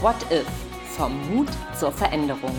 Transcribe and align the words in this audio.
What 0.00 0.16
If? 0.32 0.46
Vom 0.96 1.12
Mut 1.28 1.48
zur 1.78 1.92
Veränderung. 1.92 2.54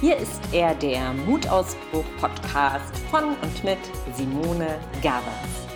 Hier 0.00 0.16
ist 0.16 0.40
er 0.52 0.74
der 0.74 1.12
Mutausbruch-Podcast 1.12 2.96
von 3.10 3.36
und 3.42 3.64
mit 3.64 3.78
Simone 4.14 4.78
Gavas. 5.02 5.75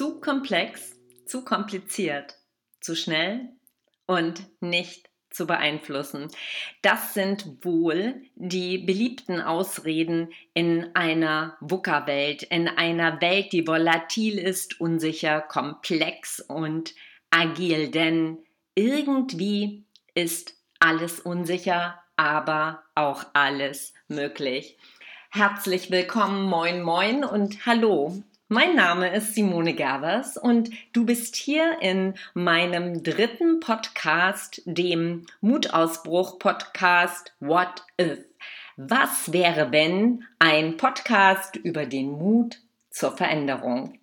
Zu 0.00 0.18
komplex, 0.18 0.96
zu 1.26 1.44
kompliziert, 1.44 2.38
zu 2.80 2.96
schnell 2.96 3.50
und 4.06 4.40
nicht 4.62 5.10
zu 5.28 5.46
beeinflussen. 5.46 6.28
Das 6.80 7.12
sind 7.12 7.62
wohl 7.66 8.22
die 8.34 8.78
beliebten 8.78 9.42
Ausreden 9.42 10.32
in 10.54 10.96
einer 10.96 11.58
VUCA-Welt, 11.60 12.44
in 12.44 12.66
einer 12.66 13.20
Welt, 13.20 13.52
die 13.52 13.68
volatil 13.68 14.38
ist, 14.38 14.80
unsicher, 14.80 15.42
komplex 15.42 16.40
und 16.40 16.94
agil. 17.28 17.90
Denn 17.90 18.38
irgendwie 18.74 19.84
ist 20.14 20.54
alles 20.78 21.20
unsicher, 21.20 22.02
aber 22.16 22.84
auch 22.94 23.26
alles 23.34 23.92
möglich. 24.08 24.78
Herzlich 25.30 25.90
willkommen, 25.90 26.48
moin, 26.48 26.80
moin 26.80 27.22
und 27.22 27.66
hallo 27.66 28.24
mein 28.50 28.74
Name 28.74 29.14
ist 29.14 29.36
Simone 29.36 29.74
Gervers 29.74 30.36
und 30.36 30.70
du 30.92 31.06
bist 31.06 31.36
hier 31.36 31.78
in 31.80 32.14
meinem 32.34 33.04
dritten 33.04 33.60
Podcast, 33.60 34.60
dem 34.64 35.26
Mutausbruch-Podcast 35.40 37.32
What 37.38 37.84
If? 38.00 38.18
Was 38.76 39.32
wäre, 39.32 39.70
wenn 39.70 40.24
ein 40.40 40.76
Podcast 40.76 41.54
über 41.54 41.86
den 41.86 42.10
Mut 42.10 42.58
zur 42.90 43.16
Veränderung? 43.16 43.99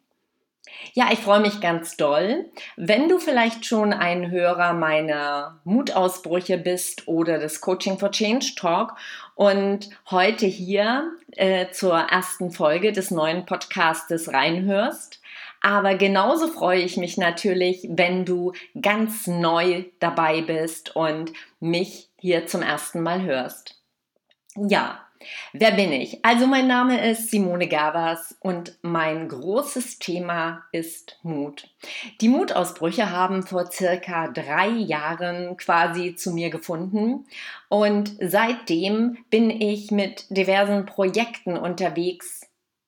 Ja, 0.94 1.10
ich 1.12 1.20
freue 1.20 1.40
mich 1.40 1.62
ganz 1.62 1.98
doll. 1.98 2.46
Wenn 2.76 3.10
du 3.10 3.20
vielleicht 3.20 3.66
schon 3.66 3.94
ein 3.94 4.32
Hörer 4.32 4.74
meiner 4.74 5.60
Mutausbrüche 5.64 6.58
bist 6.58 7.08
oder 7.08 7.40
des 7.40 7.62
Coaching 7.62 7.98
for 8.00 8.12
Change 8.12 8.54
Talk 8.56 8.96
und 9.36 9.90
heute 10.10 10.46
hier 10.46 11.12
äh, 11.32 11.70
zur 11.72 11.98
ersten 11.98 12.52
Folge 12.52 12.92
des 12.92 13.12
neuen 13.12 13.46
Podcastes 13.46 14.34
reinhörst. 14.34 15.22
Aber 15.62 15.96
genauso 15.96 16.48
freue 16.48 16.82
ich 16.82 16.98
mich 16.98 17.18
natürlich, 17.18 17.88
wenn 17.90 18.26
du 18.26 18.54
ganz 18.80 19.28
neu 19.28 19.86
dabei 20.00 20.42
bist 20.42 20.96
und 20.96 21.34
mich 21.60 22.10
hier 22.20 22.48
zum 22.48 22.62
ersten 22.62 23.02
Mal 23.02 23.24
hörst. 23.24 23.82
Ja, 24.56 25.07
Wer 25.54 25.72
bin 25.72 25.92
ich? 25.92 26.24
Also 26.24 26.48
mein 26.48 26.68
Name 26.68 27.10
ist 27.10 27.30
Simone 27.30 27.68
Gavas 27.68 28.36
und 28.40 28.78
mein 28.82 29.28
großes 29.30 30.00
Thema 30.00 30.64
ist 30.72 31.20
Mut. 31.24 31.70
Die 32.22 32.30
Mutausbrüche 32.30 33.12
haben 33.12 33.44
vor 33.44 33.72
circa 33.72 34.28
drei 34.28 34.68
Jahren 34.68 35.58
quasi 35.58 36.16
zu 36.16 36.32
mir 36.32 36.50
gefunden 36.50 37.26
und 37.70 38.16
seitdem 38.20 39.18
bin 39.30 39.50
ich 39.50 39.92
mit 39.92 40.26
diversen 40.30 40.86
Projekten 40.86 41.58
unterwegs 41.58 42.42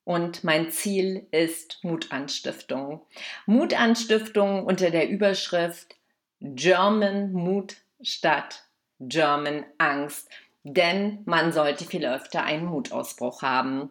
und 0.04 0.44
mein 0.44 0.72
Ziel 0.72 1.28
ist 1.32 1.84
Mutanstiftung. 1.84 3.02
Mutanstiftung 3.46 4.66
unter 4.66 4.90
der 4.90 5.10
Überschrift 5.10 5.96
German 6.42 7.32
Mut 7.32 7.76
statt 8.02 8.64
German 9.00 9.66
Angst 9.78 10.30
denn 10.64 11.22
man 11.26 11.52
sollte 11.52 11.86
viel 11.86 12.06
öfter 12.06 12.44
einen 12.44 12.66
Mutausbruch 12.66 13.42
haben. 13.42 13.90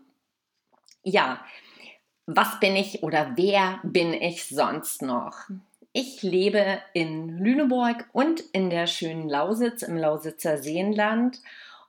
Ja, 1.02 1.40
was 2.26 2.60
bin 2.60 2.76
ich 2.76 3.02
oder 3.02 3.32
wer 3.36 3.80
bin 3.82 4.12
ich 4.12 4.48
sonst 4.48 5.02
noch? 5.02 5.48
Ich 5.92 6.22
lebe 6.22 6.80
in 6.92 7.38
Lüneburg 7.38 8.06
und 8.12 8.40
in 8.52 8.70
der 8.70 8.86
schönen 8.86 9.28
Lausitz 9.28 9.82
im 9.82 9.96
Lausitzer 9.96 10.58
Seenland 10.58 11.40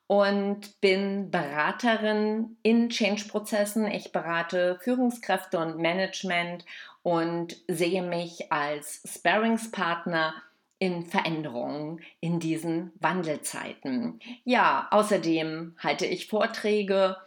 und 0.07 0.79
bin 0.81 1.29
Beraterin 1.29 2.57
in 2.63 2.89
Change-Prozessen. 2.89 3.85
Ich 3.85 4.11
berate 4.11 4.79
Führungskräfte 4.81 5.59
und 5.59 5.77
Management 5.77 6.65
und 7.03 7.57
sehe 7.67 8.01
mich 8.01 8.51
als 8.51 9.03
Sparringspartner 9.05 10.33
in 10.79 11.05
Veränderungen 11.05 12.01
in 12.21 12.39
diesen 12.39 12.93
Wandelzeiten. 12.99 14.19
Ja, 14.45 14.87
außerdem 14.91 15.75
halte 15.77 16.05
ich 16.05 16.27
Vorträge, 16.27 17.17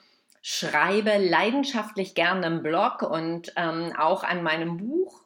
schreibe 0.40 1.18
leidenschaftlich 1.18 2.14
gerne 2.14 2.46
im 2.46 2.62
Blog 2.62 3.02
und 3.02 3.52
ähm, 3.56 3.92
auch 3.96 4.24
an 4.24 4.42
meinem 4.42 4.78
Buch. 4.78 5.22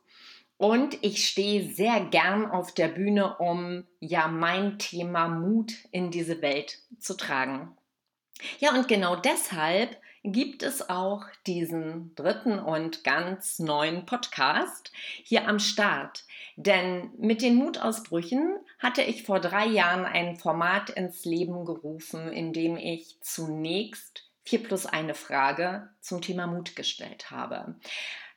Und 0.59 1.03
ich 1.04 1.28
stehe 1.28 1.70
sehr 1.72 2.00
gern 2.00 2.50
auf 2.50 2.72
der 2.72 2.88
Bühne, 2.88 3.36
um 3.38 3.84
ja 4.00 4.26
mein 4.26 4.78
Thema 4.78 5.28
Mut 5.28 5.72
in 5.92 6.10
diese 6.10 6.42
Welt 6.42 6.78
zu 6.98 7.15
tragen. 7.15 7.76
Ja, 8.59 8.75
und 8.75 8.88
genau 8.88 9.16
deshalb 9.16 9.97
gibt 10.32 10.62
es 10.62 10.88
auch 10.88 11.25
diesen 11.47 12.14
dritten 12.14 12.59
und 12.59 13.04
ganz 13.04 13.59
neuen 13.59 14.06
Podcast 14.06 14.92
hier 15.22 15.48
am 15.48 15.59
Start. 15.59 16.25
Denn 16.56 17.10
mit 17.19 17.42
den 17.42 17.54
Mutausbrüchen 17.54 18.59
hatte 18.78 19.03
ich 19.03 19.22
vor 19.22 19.41
drei 19.41 19.66
Jahren 19.66 20.04
ein 20.04 20.36
Format 20.36 20.91
ins 20.91 21.25
Leben 21.25 21.65
gerufen, 21.65 22.32
in 22.32 22.53
dem 22.53 22.76
ich 22.76 23.19
zunächst 23.20 24.25
vier 24.42 24.62
plus 24.62 24.86
eine 24.86 25.15
Frage 25.15 25.88
zum 26.00 26.22
Thema 26.22 26.47
Mut 26.47 26.76
gestellt 26.76 27.31
habe. 27.31 27.76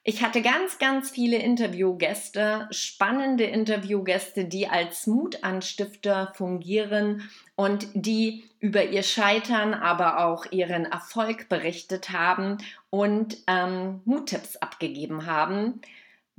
Ich 0.04 0.24
hatte 0.24 0.42
ganz, 0.42 0.80
ganz 0.80 1.12
viele 1.12 1.38
Interviewgäste, 1.38 2.68
spannende 2.72 3.44
Interviewgäste, 3.44 4.46
die 4.46 4.68
als 4.68 5.08
Mutanstifter 5.08 6.32
fungieren 6.36 7.30
und 7.56 7.88
die 7.94 8.46
über 8.60 8.86
ihr 8.86 9.04
Scheitern, 9.04 9.74
aber 9.74 10.26
auch 10.26 10.46
ihren 10.52 10.86
Erfolg 10.86 11.50
berichtet 11.50 12.12
haben 12.12 12.58
und 12.90 13.38
ähm, 13.48 14.02
Muttipps 14.06 14.56
abgegeben 14.58 15.26
haben 15.26 15.82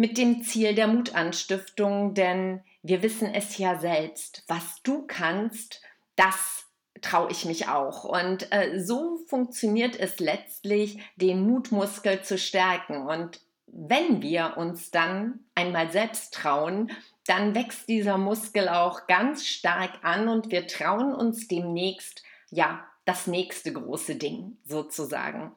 mit 0.01 0.17
dem 0.17 0.43
Ziel 0.43 0.75
der 0.75 0.87
Mutanstiftung, 0.87 2.15
denn 2.15 2.63
wir 2.83 3.03
wissen 3.03 3.35
es 3.35 3.59
ja 3.59 3.79
selbst, 3.79 4.45
was 4.49 4.83
du 4.83 5.07
kannst, 5.07 5.83
das 6.17 6.65
traue 7.03 7.31
ich 7.31 7.45
mich 7.45 7.69
auch. 7.69 8.05
Und 8.05 8.51
äh, 8.51 8.81
so 8.81 9.19
funktioniert 9.27 10.01
es 10.01 10.19
letztlich, 10.19 10.99
den 11.17 11.43
Mutmuskel 11.43 12.23
zu 12.23 12.39
stärken. 12.39 13.07
Und 13.07 13.43
wenn 13.73 14.23
wir 14.23 14.57
uns 14.57 14.91
dann 14.91 15.41
einmal 15.55 15.91
selbst 15.91 16.35
trauen, 16.35 16.91
dann 17.27 17.55
wächst 17.55 17.89
dieser 17.89 18.19
Muskel 18.19 18.69
auch 18.69 19.07
ganz 19.07 19.47
stark 19.47 20.03
an 20.03 20.29
und 20.29 20.51
wir 20.51 20.67
trauen 20.67 21.15
uns 21.15 21.49
demnächst, 21.49 22.23
ja, 22.51 22.85
das 23.05 23.27
nächste 23.27 23.73
große 23.73 24.17
Ding 24.17 24.57
sozusagen. 24.65 25.53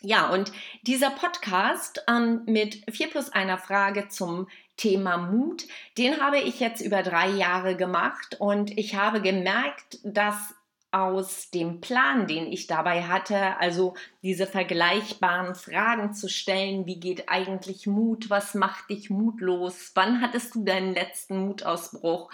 Ja, 0.00 0.30
und 0.30 0.50
dieser 0.82 1.10
Podcast 1.10 2.04
ähm, 2.08 2.42
mit 2.46 2.82
vier 2.90 3.08
plus 3.08 3.30
einer 3.30 3.56
Frage 3.56 4.08
zum 4.08 4.48
Thema 4.76 5.16
Mut, 5.16 5.64
den 5.96 6.20
habe 6.20 6.40
ich 6.40 6.58
jetzt 6.58 6.80
über 6.80 7.04
drei 7.04 7.28
Jahre 7.28 7.76
gemacht 7.76 8.36
und 8.40 8.76
ich 8.76 8.96
habe 8.96 9.20
gemerkt, 9.20 9.98
dass 10.02 10.54
aus 10.92 11.50
dem 11.50 11.80
Plan, 11.80 12.26
den 12.26 12.52
ich 12.52 12.66
dabei 12.66 13.04
hatte, 13.04 13.58
also 13.58 13.94
diese 14.22 14.46
vergleichbaren 14.46 15.54
Fragen 15.54 16.12
zu 16.12 16.28
stellen, 16.28 16.86
wie 16.86 17.00
geht 17.00 17.28
eigentlich 17.28 17.86
Mut, 17.86 18.28
was 18.28 18.54
macht 18.54 18.90
dich 18.90 19.08
mutlos, 19.08 19.92
wann 19.94 20.20
hattest 20.20 20.54
du 20.54 20.64
deinen 20.64 20.94
letzten 20.94 21.38
Mutausbruch, 21.38 22.30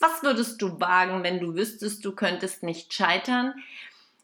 was 0.00 0.22
würdest 0.24 0.60
du 0.60 0.80
wagen, 0.80 1.22
wenn 1.22 1.38
du 1.38 1.54
wüsstest, 1.54 2.04
du 2.04 2.12
könntest 2.12 2.64
nicht 2.64 2.92
scheitern, 2.92 3.54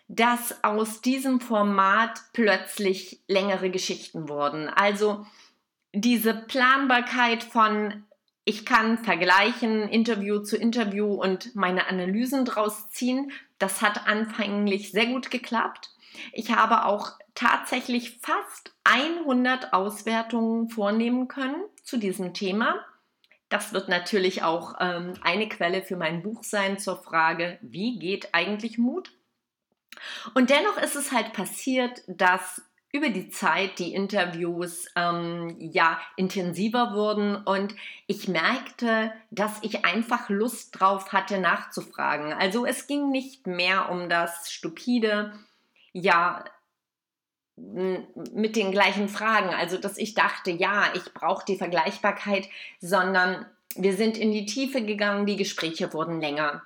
dass 0.09 0.65
aus 0.65 1.01
diesem 1.01 1.41
Format 1.41 2.21
plötzlich 2.33 3.21
längere 3.29 3.71
Geschichten 3.71 4.29
wurden. 4.29 4.69
Also 4.69 5.25
diese 5.93 6.35
Planbarkeit 6.35 7.45
von 7.45 8.05
ich 8.45 8.67
kann 8.67 8.99
vergleichen, 8.99 9.89
Interview 9.89 10.41
zu 10.41 10.57
Interview 10.57 11.13
und 11.15 11.55
meine 11.55 11.87
Analysen 11.87 12.45
draus 12.45 12.91
ziehen. 12.91 13.31
Das 13.61 13.83
hat 13.83 14.09
anfänglich 14.09 14.91
sehr 14.91 15.07
gut 15.07 15.31
geklappt. 15.31 15.91
Ich 16.33 16.51
habe 16.51 16.87
auch 16.87 17.12
tatsächlich 17.35 18.19
fast 18.21 18.75
100 18.85 19.73
Auswertungen 19.73 20.69
vornehmen 20.71 21.29
können 21.29 21.62
zu 21.85 21.99
diesem 21.99 22.35
Thema. 22.35 22.85
Das 23.51 23.73
wird 23.73 23.89
natürlich 23.89 24.43
auch 24.43 24.75
ähm, 24.81 25.15
eine 25.23 25.49
Quelle 25.49 25.83
für 25.83 25.97
mein 25.97 26.23
Buch 26.23 26.43
sein 26.43 26.79
zur 26.79 27.03
Frage, 27.03 27.59
wie 27.61 27.99
geht 27.99 28.35
eigentlich 28.35 28.79
Mut? 28.79 29.12
Und 30.35 30.51
dennoch 30.51 30.79
ist 30.79 30.97
es 30.97 31.12
halt 31.12 31.33
passiert, 31.33 32.03
dass 32.07 32.62
über 32.93 33.11
die 33.11 33.31
Zeit 33.31 33.79
die 33.79 33.95
Interviews 33.95 34.89
ähm, 34.97 35.57
ja 35.59 36.01
intensiver 36.17 36.93
wurden 36.95 37.37
und 37.37 37.75
ich 38.07 38.27
merkte, 38.27 39.13
dass 39.31 39.59
ich 39.63 39.85
einfach 39.85 40.29
Lust 40.29 40.81
drauf 40.81 41.13
hatte 41.13 41.39
nachzufragen. 41.39 42.33
Also 42.33 42.67
es 42.67 42.87
ging 42.87 43.11
nicht 43.11 43.47
mehr 43.47 43.91
um 43.91 44.09
das 44.09 44.51
stupide, 44.51 45.33
ja 45.93 46.45
mit 47.57 48.57
den 48.57 48.73
gleichen 48.73 49.09
Fragen, 49.09 49.51
also 49.51 49.77
dass 49.77 49.99
ich 49.99 50.15
dachte, 50.15 50.51
ja, 50.51 50.93
ich 50.95 51.13
brauche 51.13 51.45
die 51.45 51.57
Vergleichbarkeit, 51.57 52.49
sondern 52.81 53.47
wir 53.77 53.95
sind 53.95 54.17
in 54.17 54.33
die 54.33 54.47
Tiefe 54.47 54.83
gegangen, 54.83 55.27
die 55.27 55.37
Gespräche 55.37 55.93
wurden 55.93 56.21
länger. 56.21 56.63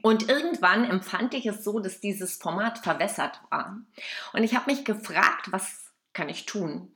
Und 0.00 0.28
irgendwann 0.28 0.84
empfand 0.84 1.34
ich 1.34 1.46
es 1.46 1.62
so, 1.62 1.78
dass 1.78 2.00
dieses 2.00 2.36
Format 2.36 2.78
verwässert 2.78 3.40
war. 3.50 3.78
Und 4.32 4.42
ich 4.42 4.54
habe 4.54 4.70
mich 4.70 4.84
gefragt, 4.84 5.52
was 5.52 5.92
kann 6.14 6.28
ich 6.28 6.46
tun? 6.46 6.94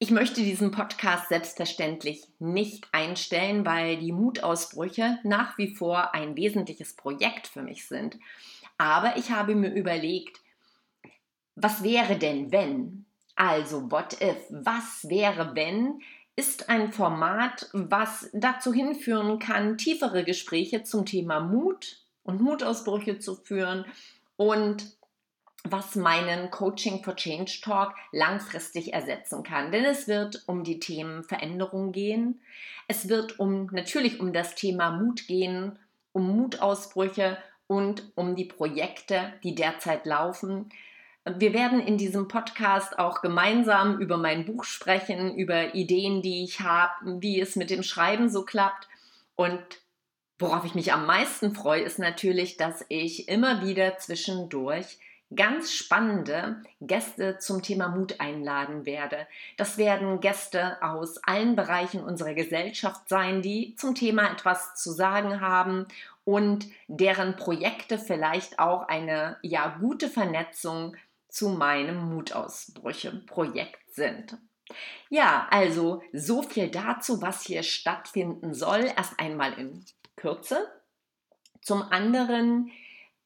Ich 0.00 0.10
möchte 0.10 0.42
diesen 0.42 0.70
Podcast 0.70 1.28
selbstverständlich 1.28 2.28
nicht 2.38 2.86
einstellen, 2.92 3.66
weil 3.66 3.96
die 3.96 4.12
Mutausbrüche 4.12 5.18
nach 5.24 5.58
wie 5.58 5.74
vor 5.74 6.14
ein 6.14 6.36
wesentliches 6.36 6.94
Projekt 6.94 7.48
für 7.48 7.62
mich 7.62 7.88
sind. 7.88 8.16
Aber 8.76 9.16
ich 9.16 9.30
habe 9.30 9.56
mir 9.56 9.72
überlegt, 9.72 10.38
was 11.56 11.82
wäre 11.82 12.16
denn 12.16 12.52
wenn? 12.52 13.06
Also, 13.34 13.90
what 13.90 14.20
if? 14.20 14.36
Was 14.50 15.08
wäre 15.08 15.56
wenn? 15.56 16.00
Ist 16.36 16.68
ein 16.68 16.92
Format, 16.92 17.68
was 17.72 18.30
dazu 18.32 18.72
hinführen 18.72 19.40
kann, 19.40 19.78
tiefere 19.78 20.22
Gespräche 20.22 20.84
zum 20.84 21.06
Thema 21.06 21.40
Mut 21.40 22.04
und 22.28 22.42
Mutausbrüche 22.42 23.18
zu 23.18 23.36
führen 23.36 23.86
und 24.36 24.84
was 25.64 25.96
meinen 25.96 26.50
Coaching 26.50 27.02
for 27.02 27.16
Change 27.16 27.60
Talk 27.62 27.94
langfristig 28.12 28.92
ersetzen 28.92 29.42
kann. 29.42 29.72
Denn 29.72 29.84
es 29.86 30.08
wird 30.08 30.44
um 30.46 30.62
die 30.62 30.78
Themen 30.78 31.24
Veränderung 31.24 31.90
gehen. 31.90 32.42
Es 32.86 33.08
wird 33.08 33.40
um 33.40 33.70
natürlich 33.72 34.20
um 34.20 34.34
das 34.34 34.54
Thema 34.54 34.90
Mut 34.90 35.26
gehen, 35.26 35.78
um 36.12 36.36
Mutausbrüche 36.36 37.38
und 37.66 38.12
um 38.14 38.36
die 38.36 38.44
Projekte, 38.44 39.32
die 39.42 39.54
derzeit 39.54 40.04
laufen. 40.04 40.68
Wir 41.24 41.54
werden 41.54 41.80
in 41.80 41.96
diesem 41.96 42.28
Podcast 42.28 42.98
auch 42.98 43.22
gemeinsam 43.22 44.00
über 44.00 44.18
mein 44.18 44.44
Buch 44.44 44.64
sprechen, 44.64 45.34
über 45.34 45.74
Ideen, 45.74 46.20
die 46.20 46.44
ich 46.44 46.60
habe, 46.60 47.22
wie 47.22 47.40
es 47.40 47.56
mit 47.56 47.70
dem 47.70 47.82
Schreiben 47.82 48.28
so 48.28 48.44
klappt. 48.44 48.86
Und 49.34 49.62
Worauf 50.38 50.64
ich 50.64 50.74
mich 50.74 50.92
am 50.92 51.04
meisten 51.04 51.54
freue, 51.54 51.82
ist 51.82 51.98
natürlich, 51.98 52.56
dass 52.56 52.84
ich 52.88 53.28
immer 53.28 53.64
wieder 53.64 53.98
zwischendurch 53.98 54.98
ganz 55.34 55.72
spannende 55.72 56.62
Gäste 56.80 57.38
zum 57.38 57.62
Thema 57.62 57.88
Mut 57.88 58.20
einladen 58.20 58.86
werde. 58.86 59.26
Das 59.56 59.76
werden 59.76 60.20
Gäste 60.20 60.82
aus 60.82 61.18
allen 61.24 61.54
Bereichen 61.54 62.02
unserer 62.02 62.34
Gesellschaft 62.34 63.08
sein, 63.08 63.42
die 63.42 63.74
zum 63.76 63.94
Thema 63.94 64.30
etwas 64.30 64.74
zu 64.74 64.92
sagen 64.92 65.40
haben 65.40 65.86
und 66.24 66.66
deren 66.86 67.36
Projekte 67.36 67.98
vielleicht 67.98 68.58
auch 68.58 68.88
eine 68.88 69.38
ja 69.42 69.76
gute 69.80 70.08
Vernetzung 70.08 70.96
zu 71.28 71.50
meinem 71.50 72.08
Mutausbrüche-Projekt 72.10 73.92
sind. 73.92 74.38
Ja, 75.10 75.46
also 75.50 76.02
so 76.12 76.42
viel 76.42 76.68
dazu, 76.70 77.22
was 77.22 77.42
hier 77.42 77.62
stattfinden 77.62 78.54
soll. 78.54 78.90
Erst 78.96 79.18
einmal 79.18 79.54
in 79.54 79.84
Kürze. 80.18 80.68
Zum 81.62 81.82
anderen, 81.82 82.70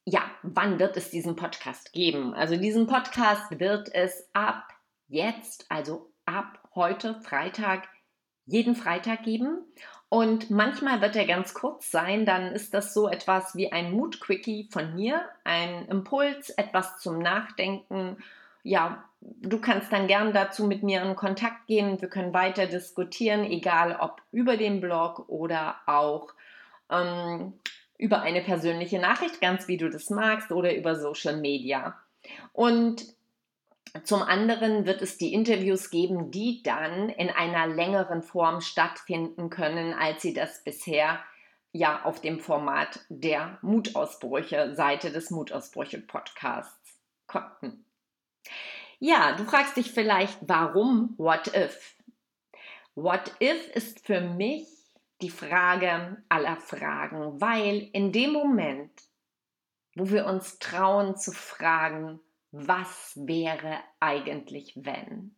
ja, 0.05 0.23
wann 0.43 0.79
wird 0.79 0.97
es 0.97 1.11
diesen 1.11 1.37
Podcast 1.37 1.93
geben? 1.93 2.35
Also 2.35 2.57
diesen 2.57 2.87
Podcast 2.87 3.59
wird 3.59 3.93
es 3.95 4.29
ab 4.33 4.69
jetzt, 5.09 5.67
also 5.69 6.11
ab 6.27 6.59
heute 6.75 7.21
Freitag, 7.21 7.89
jeden 8.47 8.75
Freitag 8.75 9.23
geben. 9.23 9.59
Und 10.09 10.51
manchmal 10.51 11.01
wird 11.01 11.17
er 11.17 11.27
ganz 11.27 11.55
kurz 11.55 11.91
sein, 11.91 12.27
dann 12.27 12.53
ist 12.53 12.75
das 12.75 12.93
so 12.93 13.09
etwas 13.09 13.57
wie 13.57 13.73
ein 13.73 13.93
Mood-Quickie 13.93 14.69
von 14.71 14.95
mir, 14.95 15.23
ein 15.45 15.87
Impuls, 15.87 16.51
etwas 16.51 16.99
zum 16.99 17.19
Nachdenken. 17.19 18.19
Ja, 18.63 19.05
du 19.21 19.59
kannst 19.59 19.91
dann 19.91 20.09
gern 20.09 20.35
dazu 20.35 20.67
mit 20.67 20.83
mir 20.83 21.03
in 21.03 21.17
Kontakt 21.17 21.67
gehen. 21.67 22.01
Wir 22.01 22.09
können 22.09 22.35
weiter 22.35 22.67
diskutieren, 22.67 23.45
egal 23.45 23.97
ob 24.01 24.21
über 24.33 24.59
den 24.59 24.81
Blog 24.81 25.29
oder 25.29 25.77
auch 25.87 26.35
ähm, 26.93 27.55
über 27.99 28.23
eine 28.23 28.43
persönliche 28.43 28.99
Nachricht, 28.99 29.41
ganz 29.41 29.69
wie 29.69 29.77
du 29.77 29.89
das 29.89 30.11
magst, 30.11 30.53
oder 30.53 30.75
über 30.75 30.97
Social 30.97 31.37
Media. 31.37 31.97
Und 32.53 33.05
zum 34.05 34.23
anderen 34.23 34.87
wird 34.87 35.03
es 35.03 35.19
die 35.19 35.35
Interviews 35.35 35.91
geben, 35.91 36.31
die 36.31 36.63
dann 36.63 37.09
in 37.11 37.31
einer 37.31 37.67
längeren 37.67 38.23
Form 38.23 38.61
stattfinden 38.61 39.51
können, 39.51 39.93
als 39.95 40.23
sie 40.23 40.33
das 40.33 40.65
bisher 40.65 41.21
ja 41.73 42.03
auf 42.05 42.21
dem 42.21 42.41
Format 42.41 43.01
der 43.09 43.59
Mutausbrüche, 43.63 44.75
Seite 44.75 45.11
des 45.11 45.31
Mutausbrüche 45.31 45.99
Podcasts 45.99 46.99
konnten. 47.27 47.85
Ja, 48.99 49.33
du 49.37 49.45
fragst 49.45 49.77
dich 49.77 49.91
vielleicht, 49.93 50.39
warum 50.43 51.15
What 51.19 51.49
If? 51.55 51.97
What 52.95 53.33
If 53.41 53.69
ist 53.75 54.07
für 54.07 54.21
mich 54.21 54.67
die 55.23 55.31
Frage 55.31 56.23
aller 56.29 56.57
Fragen, 56.57 57.41
weil 57.41 57.89
in 57.93 58.13
dem 58.13 58.33
Moment, 58.33 58.91
wo 59.95 60.11
wir 60.11 60.27
uns 60.27 60.59
trauen 60.59 61.17
zu 61.17 61.33
fragen, 61.33 62.21
was 62.51 63.13
wäre 63.17 63.79
eigentlich 64.01 64.75
wenn, 64.77 65.35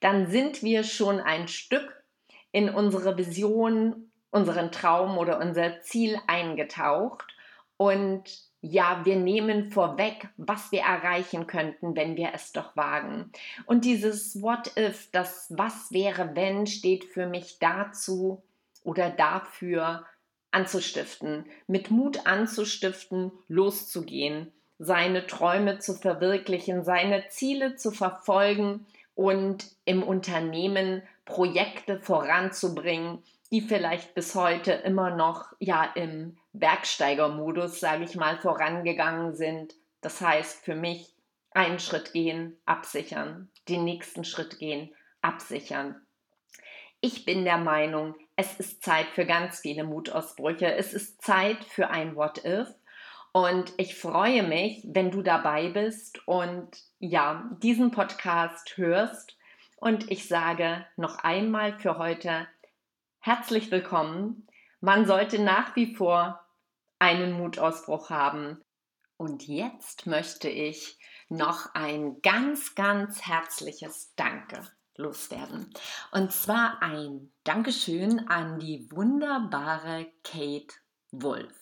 dann 0.00 0.28
sind 0.28 0.62
wir 0.62 0.84
schon 0.84 1.18
ein 1.18 1.48
Stück 1.48 2.04
in 2.52 2.68
unsere 2.68 3.16
Vision, 3.16 4.10
unseren 4.30 4.70
Traum 4.70 5.18
oder 5.18 5.40
unser 5.40 5.80
Ziel 5.80 6.18
eingetaucht 6.26 7.34
und 7.76 8.24
ja, 8.60 9.02
wir 9.04 9.16
nehmen 9.16 9.70
vorweg, 9.70 10.28
was 10.38 10.72
wir 10.72 10.80
erreichen 10.80 11.46
könnten, 11.46 11.94
wenn 11.96 12.16
wir 12.16 12.30
es 12.32 12.52
doch 12.52 12.74
wagen. 12.76 13.30
Und 13.66 13.84
dieses 13.84 14.40
What 14.40 14.74
if, 14.78 15.10
das 15.10 15.52
Was 15.54 15.92
wäre 15.92 16.34
wenn, 16.34 16.66
steht 16.66 17.04
für 17.04 17.26
mich 17.26 17.58
dazu, 17.58 18.42
oder 18.84 19.10
dafür 19.10 20.04
anzustiften, 20.52 21.46
mit 21.66 21.90
Mut 21.90 22.26
anzustiften, 22.26 23.32
loszugehen, 23.48 24.52
seine 24.78 25.26
Träume 25.26 25.80
zu 25.80 25.94
verwirklichen, 25.94 26.84
seine 26.84 27.28
Ziele 27.28 27.74
zu 27.74 27.90
verfolgen 27.90 28.86
und 29.14 29.66
im 29.84 30.02
Unternehmen 30.02 31.02
Projekte 31.24 31.98
voranzubringen, 32.00 33.22
die 33.50 33.62
vielleicht 33.62 34.14
bis 34.14 34.34
heute 34.34 34.72
immer 34.72 35.10
noch 35.10 35.52
ja 35.58 35.84
im 35.94 36.36
Bergsteigermodus, 36.52 37.80
sage 37.80 38.04
ich 38.04 38.14
mal, 38.14 38.38
vorangegangen 38.38 39.34
sind. 39.34 39.74
Das 40.00 40.20
heißt 40.20 40.64
für 40.64 40.74
mich 40.74 41.14
einen 41.50 41.78
Schritt 41.78 42.12
gehen, 42.12 42.56
absichern, 42.66 43.48
den 43.68 43.84
nächsten 43.84 44.24
Schritt 44.24 44.58
gehen, 44.58 44.92
absichern. 45.22 46.00
Ich 47.00 47.24
bin 47.24 47.44
der 47.44 47.58
Meinung, 47.58 48.14
es 48.36 48.58
ist 48.58 48.82
Zeit 48.82 49.06
für 49.08 49.26
ganz 49.26 49.60
viele 49.60 49.84
Mutausbrüche. 49.84 50.74
Es 50.74 50.92
ist 50.92 51.22
Zeit 51.22 51.64
für 51.64 51.90
ein 51.90 52.16
What 52.16 52.44
If. 52.44 52.68
Und 53.32 53.72
ich 53.76 53.96
freue 53.96 54.42
mich, 54.42 54.82
wenn 54.84 55.10
du 55.10 55.22
dabei 55.22 55.68
bist 55.68 56.26
und 56.26 56.68
ja, 56.98 57.50
diesen 57.62 57.90
Podcast 57.90 58.76
hörst. 58.76 59.36
Und 59.76 60.10
ich 60.10 60.28
sage 60.28 60.86
noch 60.96 61.18
einmal 61.18 61.78
für 61.78 61.98
heute 61.98 62.46
herzlich 63.20 63.70
willkommen. 63.70 64.46
Man 64.80 65.06
sollte 65.06 65.40
nach 65.40 65.74
wie 65.76 65.94
vor 65.94 66.44
einen 66.98 67.32
Mutausbruch 67.32 68.10
haben. 68.10 68.60
Und 69.16 69.46
jetzt 69.46 70.06
möchte 70.06 70.48
ich 70.48 70.98
noch 71.28 71.74
ein 71.74 72.20
ganz, 72.22 72.74
ganz 72.74 73.26
herzliches 73.26 74.12
Danke 74.16 74.62
loswerden. 74.96 75.70
Und 76.12 76.32
zwar 76.32 76.82
ein 76.82 77.32
Dankeschön 77.44 78.28
an 78.28 78.58
die 78.58 78.90
wunderbare 78.90 80.06
Kate 80.22 80.74
Wolf. 81.10 81.52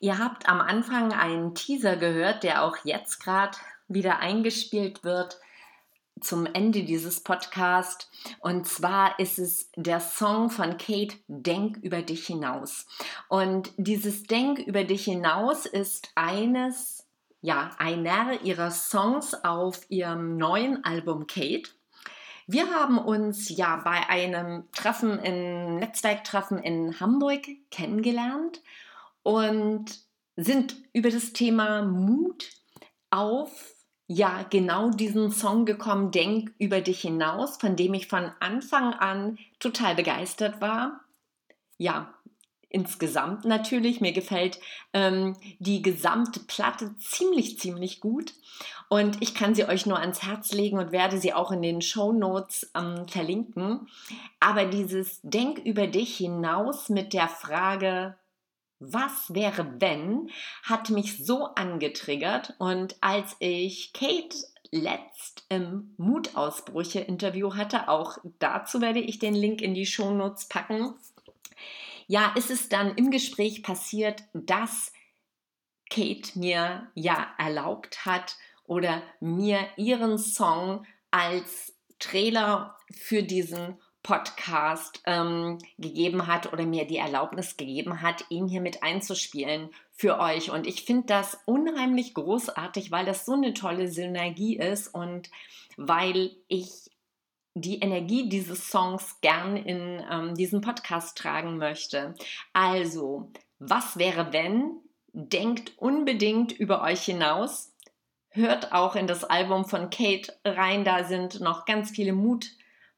Ihr 0.00 0.18
habt 0.18 0.48
am 0.48 0.60
Anfang 0.60 1.12
einen 1.12 1.54
Teaser 1.54 1.96
gehört, 1.96 2.42
der 2.42 2.62
auch 2.62 2.76
jetzt 2.84 3.20
gerade 3.20 3.56
wieder 3.88 4.20
eingespielt 4.20 5.02
wird 5.02 5.40
zum 6.20 6.46
Ende 6.46 6.84
dieses 6.84 7.22
Podcasts. 7.22 8.10
Und 8.40 8.66
zwar 8.66 9.18
ist 9.18 9.38
es 9.38 9.70
der 9.76 10.00
Song 10.00 10.50
von 10.50 10.76
Kate 10.78 11.16
Denk 11.26 11.76
über 11.78 12.02
dich 12.02 12.26
hinaus. 12.26 12.86
Und 13.28 13.72
dieses 13.76 14.24
Denk 14.24 14.58
über 14.58 14.84
dich 14.84 15.04
hinaus 15.04 15.66
ist 15.66 16.10
eines, 16.14 17.06
ja, 17.40 17.70
einer 17.78 18.42
ihrer 18.42 18.70
Songs 18.70 19.34
auf 19.44 19.80
ihrem 19.88 20.36
neuen 20.36 20.84
Album 20.84 21.26
Kate. 21.26 21.70
Wir 22.50 22.70
haben 22.70 22.96
uns 22.96 23.50
ja 23.50 23.76
bei 23.84 24.08
einem 24.08 24.64
Treffen 24.72 25.18
in 25.18 25.76
Netzwerktreffen 25.80 26.56
in 26.56 26.98
Hamburg 26.98 27.46
kennengelernt 27.70 28.62
und 29.22 29.84
sind 30.34 30.74
über 30.94 31.10
das 31.10 31.34
Thema 31.34 31.82
Mut 31.82 32.48
auf 33.10 33.74
ja 34.06 34.46
genau 34.48 34.88
diesen 34.88 35.30
Song 35.30 35.66
gekommen, 35.66 36.10
Denk 36.10 36.54
über 36.58 36.80
dich 36.80 37.02
hinaus, 37.02 37.58
von 37.58 37.76
dem 37.76 37.92
ich 37.92 38.08
von 38.08 38.32
Anfang 38.40 38.94
an 38.94 39.38
total 39.58 39.94
begeistert 39.94 40.62
war. 40.62 41.00
Ja, 41.76 42.14
insgesamt 42.68 43.44
natürlich. 43.44 44.00
Mir 44.00 44.12
gefällt 44.12 44.60
ähm, 44.92 45.36
die 45.58 45.82
gesamte 45.82 46.40
Platte 46.40 46.96
ziemlich, 46.98 47.58
ziemlich 47.58 48.00
gut. 48.00 48.34
Und 48.88 49.20
ich 49.20 49.34
kann 49.34 49.54
sie 49.54 49.66
euch 49.66 49.86
nur 49.86 49.98
ans 49.98 50.22
Herz 50.22 50.52
legen 50.52 50.78
und 50.78 50.92
werde 50.92 51.18
sie 51.18 51.32
auch 51.32 51.50
in 51.50 51.62
den 51.62 51.82
Show 51.82 52.12
Notes 52.12 52.70
ähm, 52.74 53.06
verlinken. 53.08 53.88
Aber 54.40 54.64
dieses 54.64 55.20
Denk 55.22 55.58
über 55.58 55.86
dich 55.86 56.16
hinaus 56.16 56.88
mit 56.88 57.12
der 57.12 57.28
Frage, 57.28 58.16
was 58.80 59.34
wäre 59.34 59.80
wenn, 59.80 60.30
hat 60.62 60.90
mich 60.90 61.24
so 61.24 61.46
angetriggert. 61.54 62.54
Und 62.58 62.96
als 63.00 63.36
ich 63.40 63.92
Kate 63.92 64.36
letzt 64.70 65.44
im 65.48 65.94
Mutausbrüche-Interview 65.96 67.54
hatte, 67.54 67.88
auch 67.88 68.18
dazu 68.38 68.80
werde 68.80 69.00
ich 69.00 69.18
den 69.18 69.34
Link 69.34 69.62
in 69.62 69.74
die 69.74 69.86
Shownotes 69.86 70.46
packen, 70.48 70.94
ja, 72.08 72.32
ist 72.34 72.50
es 72.50 72.68
dann 72.68 72.94
im 72.96 73.10
Gespräch 73.10 73.62
passiert, 73.62 74.24
dass 74.32 74.92
Kate 75.90 76.38
mir 76.38 76.90
ja 76.94 77.28
erlaubt 77.38 78.04
hat 78.04 78.36
oder 78.64 79.02
mir 79.20 79.60
ihren 79.76 80.18
Song 80.18 80.84
als 81.10 81.74
Trailer 81.98 82.76
für 82.90 83.22
diesen 83.22 83.78
Podcast 84.02 85.02
ähm, 85.04 85.58
gegeben 85.76 86.26
hat 86.26 86.50
oder 86.52 86.64
mir 86.64 86.86
die 86.86 86.96
Erlaubnis 86.96 87.58
gegeben 87.58 88.00
hat, 88.00 88.24
ihn 88.30 88.46
hier 88.48 88.62
mit 88.62 88.82
einzuspielen 88.82 89.70
für 89.92 90.18
euch. 90.18 90.50
Und 90.50 90.66
ich 90.66 90.84
finde 90.84 91.06
das 91.08 91.38
unheimlich 91.44 92.14
großartig, 92.14 92.90
weil 92.90 93.04
das 93.04 93.26
so 93.26 93.34
eine 93.34 93.52
tolle 93.52 93.88
Synergie 93.88 94.56
ist 94.56 94.94
und 94.94 95.30
weil 95.76 96.30
ich 96.48 96.90
die 97.60 97.80
Energie 97.80 98.28
dieses 98.28 98.68
Songs 98.70 99.20
gern 99.20 99.56
in 99.56 100.04
ähm, 100.10 100.34
diesen 100.34 100.60
Podcast 100.60 101.18
tragen 101.18 101.58
möchte. 101.58 102.14
Also, 102.52 103.30
was 103.58 103.98
wäre 103.98 104.32
wenn? 104.32 104.76
Denkt 105.12 105.76
unbedingt 105.78 106.52
über 106.52 106.82
euch 106.82 107.02
hinaus. 107.02 107.74
Hört 108.30 108.72
auch 108.72 108.94
in 108.94 109.06
das 109.06 109.24
Album 109.24 109.64
von 109.64 109.90
Kate 109.90 110.32
rein, 110.44 110.84
da 110.84 111.04
sind 111.04 111.40
noch 111.40 111.64
ganz 111.64 111.90
viele 111.90 112.12
Mut 112.12 112.46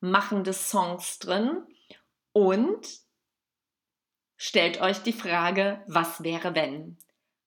machende 0.00 0.52
Songs 0.52 1.18
drin 1.18 1.62
und 2.32 2.86
stellt 4.36 4.80
euch 4.80 4.98
die 5.02 5.12
Frage, 5.12 5.82
was 5.86 6.22
wäre 6.22 6.54
wenn? 6.54 6.98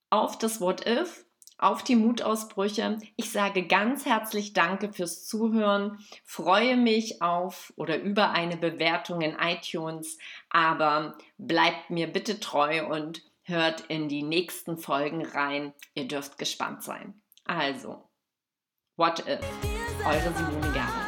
Auf 0.10 0.38
das 0.38 0.62
What 0.62 0.86
If, 0.88 1.26
auf 1.64 1.84
die 1.84 1.96
Mutausbrüche. 1.96 3.00
Ich 3.16 3.32
sage 3.32 3.68
ganz 3.68 4.06
herzlich 4.06 4.54
Danke 4.54 4.92
fürs 4.92 5.26
Zuhören, 5.26 5.98
freue 6.24 6.78
mich 6.78 7.22
auf 7.22 7.74
oder 7.76 8.00
über 8.00 8.32
eine 8.32 8.58
Bewertung 8.58 9.22
in 9.22 9.36
iTunes, 9.40 10.18
aber 10.50 11.18
bleibt 11.38 11.90
mir 11.90 12.08
bitte 12.08 12.40
treu 12.40 12.88
und 12.88 13.22
hört 13.44 13.82
in 13.88 14.08
die 14.08 14.24
nächsten 14.24 14.78
Folgen 14.78 15.26
rein. 15.26 15.74
Ihr 15.96 16.08
dürft 16.08 16.38
gespannt 16.38 16.84
sein. 16.84 17.22
Also, 17.46 18.10
What 18.96 19.22
If? 19.28 19.40
Eure 20.06 20.32
Simone 20.36 20.72
Gerber. 20.72 21.03